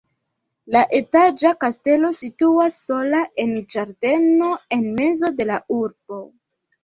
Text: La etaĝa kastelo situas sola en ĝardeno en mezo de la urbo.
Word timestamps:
La 0.75 0.79
etaĝa 0.99 1.49
kastelo 1.63 2.09
situas 2.19 2.77
sola 2.87 3.21
en 3.43 3.53
ĝardeno 3.73 4.49
en 4.77 4.83
mezo 5.01 5.31
de 5.43 5.47
la 5.53 5.59
urbo. 5.77 6.19